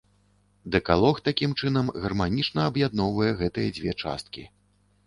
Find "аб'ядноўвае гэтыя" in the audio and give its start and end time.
2.71-3.67